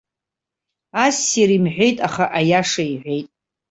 [1.03, 3.27] Ассир имҳәеит аха, аиаша иҳәеит.